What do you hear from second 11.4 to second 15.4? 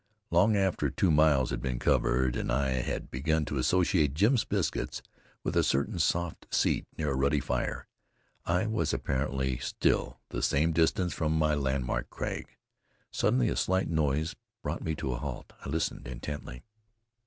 landmark crag. Suddenly a slight noise brought me to a